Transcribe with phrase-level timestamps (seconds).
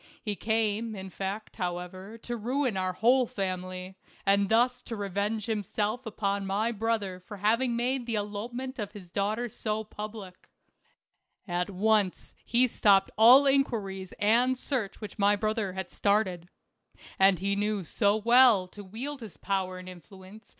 [0.19, 6.07] He came, in fact, however, to ruin our whole family, and thus to revenge himself
[6.07, 10.49] upon my brother for having made the elopement of his daughter so public.
[11.47, 16.49] At once he stopped all inquiries and search which my brother had started.
[17.19, 20.39] And he knew so well how to wield his power and influence, 228 THE CAE
[20.39, 20.49] A VAN.